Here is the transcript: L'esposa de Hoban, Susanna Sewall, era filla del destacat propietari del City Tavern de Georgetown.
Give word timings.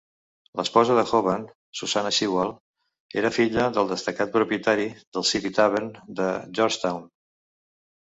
L'esposa 0.59 0.95
de 0.99 1.03
Hoban, 1.17 1.45
Susanna 1.81 2.13
Sewall, 2.21 2.55
era 3.23 3.33
filla 3.37 3.69
del 3.77 3.93
destacat 3.95 4.35
propietari 4.41 4.91
del 5.05 5.31
City 5.35 5.57
Tavern 5.63 5.97
de 6.23 6.35
Georgetown. 6.61 7.11